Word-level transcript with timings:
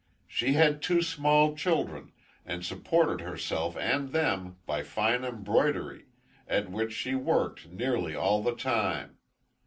She 0.27 0.53
had 0.53 0.81
two 0.81 1.03
small 1.03 1.55
children, 1.55 2.11
and 2.43 2.65
supported 2.65 3.21
herself 3.21 3.77
and 3.77 4.09
them 4.11 4.57
by 4.65 4.81
fine 4.81 5.23
embroidery, 5.23 6.05
at 6.47 6.71
which 6.71 6.91
she 6.91 7.13
worked 7.13 7.67
nearly 7.69 8.15
all 8.15 8.41
the 8.41 8.55
time. 8.55 9.19